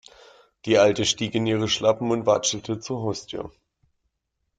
[0.65, 3.51] Die Alte stieg in ihre Schlappen und watschelte zur Haustür.